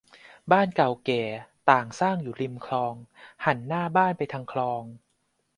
[0.51, 1.23] บ้านเก่าแก่
[1.69, 2.93] ต่างสร้างอยู่ริมคลอง
[3.45, 4.83] หันหน้าบ้านไปทางคลอง